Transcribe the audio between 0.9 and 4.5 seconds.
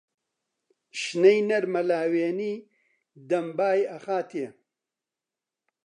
شنەی نەرمە لاوێنی دەم بای ئەخاتێ.